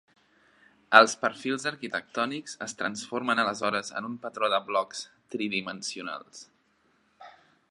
[0.99, 6.47] Els perfils arquitectònics es transformen aleshores en un patró de blocs tridimensionals.